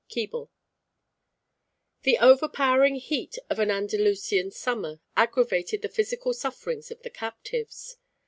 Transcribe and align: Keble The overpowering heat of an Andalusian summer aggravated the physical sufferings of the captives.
Keble 0.09 0.49
The 2.01 2.17
overpowering 2.17 2.95
heat 2.95 3.37
of 3.51 3.59
an 3.59 3.69
Andalusian 3.69 4.49
summer 4.49 4.99
aggravated 5.15 5.83
the 5.83 5.89
physical 5.89 6.33
sufferings 6.33 6.89
of 6.89 7.03
the 7.03 7.11
captives. 7.11 7.97